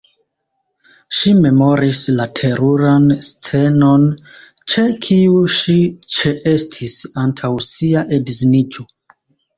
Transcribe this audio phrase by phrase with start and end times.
[1.17, 4.07] Ŝi memoris la teruran scenon,
[4.73, 5.77] ĉe kiu ŝi
[6.17, 8.89] ĉeestis antaŭ sia edziniĝo.